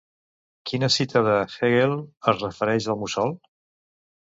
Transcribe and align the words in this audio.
Quina 0.71 0.89
cita 0.95 1.21
de 1.27 1.35
Hegel 1.51 1.95
es 2.33 2.41
refereix 2.47 2.91
al 2.97 3.01
mussol? 3.05 3.39